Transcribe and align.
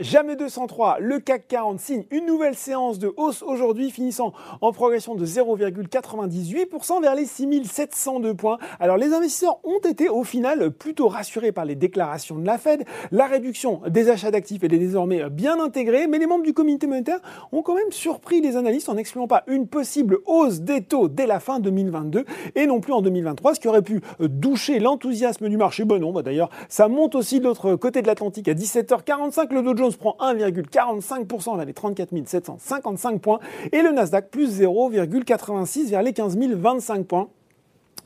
Jamais 0.00 0.36
203, 0.36 0.98
le 1.00 1.18
CAC 1.18 1.48
40 1.48 1.80
signe 1.80 2.04
une 2.12 2.24
nouvelle 2.24 2.54
séance 2.54 3.00
de 3.00 3.12
hausse 3.16 3.42
aujourd'hui, 3.42 3.90
finissant 3.90 4.32
en 4.60 4.70
progression 4.70 5.16
de 5.16 5.26
0,98% 5.26 7.02
vers 7.02 7.16
les 7.16 7.26
6702 7.26 8.32
points. 8.34 8.58
Alors 8.78 8.96
les 8.96 9.12
investisseurs 9.12 9.58
ont 9.64 9.80
été 9.80 10.08
au 10.08 10.22
final 10.22 10.70
plutôt 10.70 11.08
rassurés 11.08 11.50
par 11.50 11.64
les 11.64 11.74
déclarations 11.74 12.38
de 12.38 12.46
la 12.46 12.58
Fed. 12.58 12.84
La 13.10 13.26
réduction 13.26 13.80
des 13.88 14.08
achats 14.08 14.30
d'actifs 14.30 14.62
est 14.62 14.68
désormais 14.68 15.28
bien 15.30 15.58
intégrée, 15.58 16.06
mais 16.06 16.18
les 16.18 16.28
membres 16.28 16.44
du 16.44 16.54
comité 16.54 16.86
monétaire 16.86 17.18
ont 17.50 17.62
quand 17.62 17.74
même 17.74 17.90
surpris 17.90 18.40
les 18.40 18.56
analystes 18.56 18.88
en 18.88 18.94
n'excluant 18.94 19.26
pas 19.26 19.42
une 19.48 19.66
possible 19.66 20.18
hausse 20.26 20.60
des 20.60 20.80
taux 20.80 21.08
dès 21.08 21.26
la 21.26 21.40
fin 21.40 21.58
2022 21.58 22.24
et 22.54 22.66
non 22.66 22.78
plus 22.78 22.92
en 22.92 23.02
2023, 23.02 23.56
ce 23.56 23.58
qui 23.58 23.66
aurait 23.66 23.82
pu 23.82 24.00
doucher 24.20 24.78
l'enthousiasme 24.78 25.48
du 25.48 25.56
marché. 25.56 25.84
Bon 25.84 25.98
non, 25.98 26.12
bah 26.12 26.22
d'ailleurs, 26.22 26.50
ça 26.68 26.86
monte 26.86 27.16
aussi 27.16 27.40
de 27.40 27.46
l'autre 27.46 27.74
côté 27.74 28.00
de 28.00 28.06
l'Atlantique 28.06 28.46
à 28.46 28.54
17h45. 28.54 29.52
Le 29.52 29.62
Dow 29.62 29.76
Jones 29.76 29.87
prend 29.96 30.16
1,45% 30.20 31.56
vers 31.56 31.64
les 31.64 31.72
34 31.72 32.10
755 32.26 33.20
points 33.20 33.40
et 33.72 33.82
le 33.82 33.90
Nasdaq 33.90 34.30
plus 34.30 34.60
0,86 34.60 35.90
vers 35.90 36.02
les 36.02 36.12
15 36.12 36.36
025 36.36 37.06
points. 37.06 37.28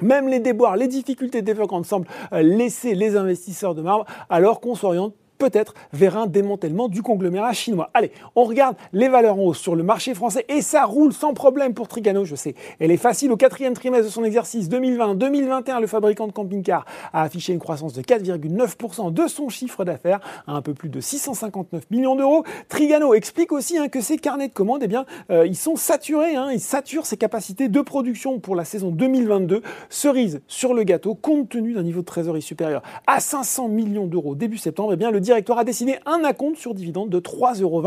Même 0.01 0.29
les 0.29 0.41
déboires, 0.41 0.77
les 0.77 0.89
difficultés 0.89 1.43
développantes 1.43 1.87
semblent 1.87 2.09
laisser 2.33 2.95
les 2.95 3.17
investisseurs 3.17 3.75
de 3.75 3.83
marbre 3.83 4.05
alors 4.29 4.61
qu'on 4.61 4.75
s'oriente 4.75 5.15
peut-être 5.43 5.75
vers 5.93 6.17
un 6.17 6.29
démantèlement 6.29 6.87
du 6.89 7.03
conglomérat 7.03 7.53
chinois. 7.53 7.91
Allez, 7.95 8.13
on 8.37 8.45
regarde 8.45 8.77
les 8.93 9.09
valeurs 9.09 9.39
en 9.39 9.43
hausse 9.43 9.59
sur 9.59 9.75
le 9.75 9.83
marché 9.83 10.15
français 10.15 10.45
et 10.49 10.63
ça 10.63 10.85
roule 10.85 11.13
sans 11.13 11.35
problème 11.35 11.75
pour 11.75 11.89
Trigano, 11.89 12.25
je 12.25 12.37
sais. 12.37 12.55
Elle 12.79 12.93
est 12.93 12.97
facile 12.97 13.33
au 13.33 13.37
quatrième 13.37 13.75
trimestre 13.75 14.07
de 14.07 14.11
son 14.13 14.23
exercice 14.23 14.69
2020-2021. 14.69 15.81
Le 15.81 15.89
fabricant 15.89 16.29
de 16.29 16.33
camping-car 16.33 16.85
a 17.13 17.23
affiché 17.23 17.53
une 17.53 17.59
croissance 17.59 17.93
de 17.93 18.03
4,9% 18.03 19.13
de 19.13 19.27
son 19.27 19.49
chiffre 19.49 19.85
d'affaires 19.85 20.21
à 20.47 20.53
un 20.53 20.63
peu 20.63 20.75
plus 20.75 20.89
de 20.89 21.01
659 21.01 21.91
millions 21.91 22.15
d'euros. 22.15 22.45
Trigano 22.69 23.13
explique 23.13 23.51
aussi 23.51 23.79
hein, 23.79 23.89
que 23.89 24.01
ses 24.01 24.19
carnets 24.19 24.47
de 24.47 24.55
commandes, 24.55 24.83
eh 24.85 24.89
bien, 24.89 25.07
euh, 25.31 25.45
ils 25.45 25.57
sont 25.57 25.75
saturés, 25.75 26.37
hein, 26.37 26.51
ils 26.53 26.61
saturent 26.61 27.07
ses 27.07 27.17
capacités 27.17 27.69
de 27.69 27.81
production 27.81 28.39
pour 28.39 28.55
la 28.55 28.65
saison 28.65 28.91
2022. 28.91 29.61
Cerise 29.91 30.41
sur 30.47 30.73
le 30.73 30.85
gâteau, 30.85 31.17
compte 31.17 31.49
tenu 31.49 31.73
d'un 31.73 31.83
niveau 31.83 32.03
de 32.03 32.07
trésorerie 32.07 32.43
supérieur 32.43 32.83
à 33.09 33.19
500 33.19 33.67
millions 33.67 34.07
d'euros 34.07 34.37
début 34.37 34.59
septembre, 34.59 34.93
eh 34.93 34.97
bien, 34.97 35.11
le 35.11 35.21
directeur 35.33 35.59
a 35.59 35.65
décidé 35.65 35.99
un 36.05 36.25
acompte 36.25 36.59
sur 36.59 36.75
dividende 36.75 37.09
de 37.09 37.19
3,20 37.19 37.63
euros 37.63 37.83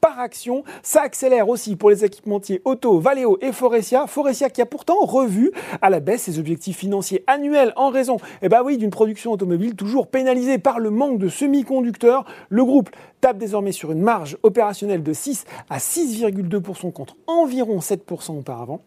par 0.00 0.18
action. 0.18 0.64
Ça 0.82 1.02
accélère 1.02 1.50
aussi 1.50 1.76
pour 1.76 1.90
les 1.90 2.06
équipementiers 2.06 2.62
Auto, 2.64 2.98
Valeo 2.98 3.36
et 3.42 3.52
Forestia. 3.52 4.06
Forestia 4.06 4.48
qui 4.48 4.62
a 4.62 4.66
pourtant 4.66 4.96
revu 5.00 5.52
à 5.82 5.90
la 5.90 6.00
baisse 6.00 6.22
ses 6.22 6.38
objectifs 6.38 6.78
financiers 6.78 7.22
annuels 7.26 7.74
en 7.76 7.90
raison, 7.90 8.16
eh 8.40 8.48
ben 8.48 8.62
oui, 8.64 8.78
d'une 8.78 8.90
production 8.90 9.32
automobile 9.32 9.74
toujours 9.74 10.06
pénalisée 10.06 10.56
par 10.56 10.78
le 10.78 10.88
manque 10.88 11.18
de 11.18 11.28
semi-conducteurs. 11.28 12.24
Le 12.48 12.64
groupe 12.64 12.88
tape 13.20 13.36
désormais 13.36 13.72
sur 13.72 13.92
une 13.92 14.00
marge 14.00 14.38
opérationnelle 14.42 15.02
de 15.02 15.12
6 15.12 15.44
à 15.68 15.76
6,2% 15.76 16.92
contre 16.92 17.16
environ 17.26 17.78
7% 17.78 18.38
auparavant 18.38 18.80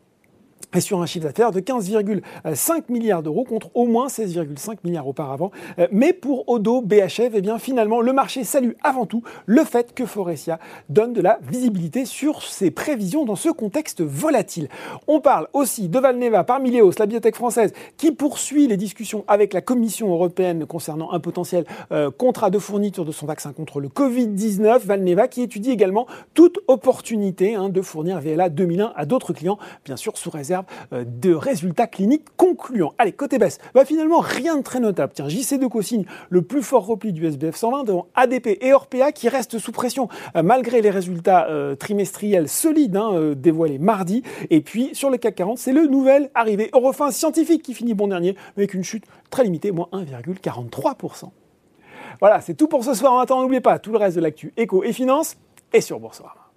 et 0.76 0.82
sur 0.82 1.02
un 1.02 1.06
chiffre 1.06 1.26
d'affaires 1.26 1.52
de 1.52 1.60
15,5 1.60 2.84
milliards 2.90 3.24
d'euros 3.24 3.44
contre 3.44 3.72
au 3.74 3.86
moins 3.88 4.08
16,5 4.08 4.78
milliards 4.84 5.08
auparavant. 5.08 5.52
Euh, 5.80 5.88
mais 5.92 6.14
pour 6.14 6.48
Odo 6.48 6.82
BHF, 6.82 7.32
eh 7.34 7.42
bien 7.42 7.58
finalement, 7.58 8.02
le 8.02 8.14
marché 8.14 8.44
salue 8.44 8.74
avant 8.84 9.06
tout 9.06 9.24
le 9.48 9.64
fait 9.64 9.94
que 9.96 10.06
Forestia 10.06 10.60
donne 10.90 11.14
de 11.14 11.22
la 11.22 11.40
visibilité 11.42 12.06
sur 12.06 12.44
ses 12.44 12.70
prévisions 12.70 13.26
dans 13.26 13.36
ce 13.36 13.50
contexte 13.50 14.02
volatile. 14.02 14.70
On 15.08 15.22
parle 15.22 15.48
aussi 15.54 15.90
de 15.90 16.00
Valneva 16.00 16.44
par 16.44 16.60
Mileos, 16.60 16.92
la 17.00 17.08
biotech 17.08 17.36
française, 17.36 17.74
qui 17.98 18.12
poursuit 18.12 18.68
les 18.68 18.78
discussions 18.78 19.24
avec 19.28 19.54
la 19.54 19.62
Commission 19.62 20.12
européenne 20.12 20.68
concernant 20.68 21.12
un 21.12 21.20
potentiel 21.20 21.66
euh, 21.92 22.12
contrat 22.12 22.52
de 22.52 22.60
fourniture 22.60 23.06
de 23.06 23.12
son 23.12 23.26
vaccin 23.26 23.54
contre 23.54 23.80
le 23.80 23.88
Covid-19. 23.88 24.86
Valneva 24.86 25.28
qui 25.28 25.42
étudie 25.42 25.72
également 25.72 26.06
toute 26.36 26.60
opportunité 26.68 27.56
hein, 27.56 27.70
de 27.70 27.82
fournir 27.82 28.20
VLA 28.20 28.50
2001 28.50 28.94
à 28.96 29.06
d'autres 29.06 29.34
clients, 29.34 29.58
bien 29.84 29.98
sûr 29.98 30.16
sous 30.18 30.30
réserve 30.30 30.59
euh, 30.94 31.04
de 31.06 31.34
résultats 31.34 31.88
cliniques 31.88 32.26
concluants. 32.38 32.94
Allez, 32.98 33.12
côté 33.12 33.38
baisse, 33.38 33.60
bah 33.74 33.86
finalement 33.86 34.20
rien 34.20 34.58
de 34.58 34.64
très 34.64 34.80
notable. 34.80 35.14
Tiens, 35.16 35.28
JC2 35.28 35.82
signe 35.82 36.06
le 36.30 36.42
plus 36.42 36.62
fort 36.62 36.86
repli 36.86 37.14
du 37.14 37.26
SBF 37.26 37.56
120 37.56 37.84
devant 37.84 38.08
ADP 38.16 38.58
et 38.62 38.74
Orpea 38.74 39.12
qui 39.14 39.30
restent 39.30 39.60
sous 39.60 39.72
pression 39.72 40.10
euh, 40.36 40.44
malgré 40.44 40.82
les 40.82 40.90
résultats 40.90 41.48
euh, 41.50 41.76
trimestriels 41.76 42.50
solides 42.50 42.98
hein, 42.98 43.34
dévoilés 43.36 43.80
mardi. 43.80 44.24
Et 44.50 44.62
puis 44.62 44.90
sur 44.94 45.10
le 45.10 45.18
CAC 45.18 45.36
40, 45.36 45.58
c'est 45.58 45.74
le 45.74 45.88
nouvel 45.88 46.30
arrivé 46.36 46.70
Eurofin 46.74 47.12
scientifique 47.12 47.64
qui 47.64 47.74
finit 47.74 47.94
bon 47.94 48.08
dernier 48.08 48.36
avec 48.58 48.74
une 48.74 48.84
chute 48.84 49.06
très 49.30 49.44
limitée, 49.44 49.72
moins 49.72 49.88
1,43%. 49.94 51.30
Voilà, 52.20 52.42
c'est 52.42 52.54
tout 52.54 52.68
pour 52.68 52.84
ce 52.84 52.94
soir. 52.94 53.14
En 53.14 53.20
attendant, 53.20 53.44
n'oubliez 53.44 53.62
pas 53.62 53.80
tout 53.80 53.92
le 53.92 53.98
reste 53.98 54.16
de 54.18 54.22
l'actu 54.22 54.54
éco 54.58 54.84
et 54.84 54.94
finance 54.94 55.38
et 55.74 55.82
sur 55.82 56.00
Boursorama. 56.00 56.49